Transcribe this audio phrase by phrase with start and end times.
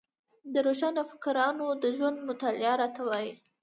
[0.53, 3.33] د روښانفکرانو د ژوند مطالعه راته وايي.